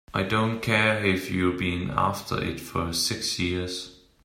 [0.15, 3.99] I don't care if you've been after it for six years!